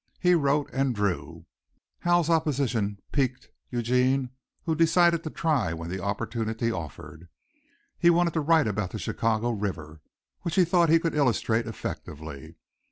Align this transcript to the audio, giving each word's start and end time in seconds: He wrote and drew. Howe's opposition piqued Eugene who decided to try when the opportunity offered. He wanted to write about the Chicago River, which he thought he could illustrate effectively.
He 0.19 0.33
wrote 0.33 0.67
and 0.73 0.95
drew. 0.95 1.45
Howe's 1.99 2.27
opposition 2.27 2.97
piqued 3.11 3.49
Eugene 3.69 4.31
who 4.63 4.73
decided 4.73 5.23
to 5.23 5.29
try 5.29 5.73
when 5.75 5.91
the 5.91 6.01
opportunity 6.01 6.71
offered. 6.71 7.29
He 7.99 8.09
wanted 8.09 8.33
to 8.33 8.41
write 8.41 8.65
about 8.65 8.89
the 8.89 8.97
Chicago 8.97 9.51
River, 9.51 10.01
which 10.41 10.55
he 10.55 10.65
thought 10.65 10.89
he 10.89 10.97
could 10.97 11.13
illustrate 11.13 11.67
effectively. 11.67 12.55